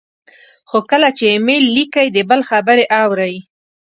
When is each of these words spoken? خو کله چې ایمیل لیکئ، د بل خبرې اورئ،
خو 0.69 0.77
کله 0.91 1.09
چې 1.17 1.23
ایمیل 1.33 1.63
لیکئ، 1.75 2.07
د 2.15 2.17
بل 2.29 2.41
خبرې 2.49 2.85
اورئ، 3.01 3.35